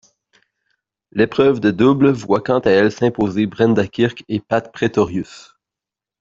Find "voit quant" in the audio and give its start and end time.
2.09-2.57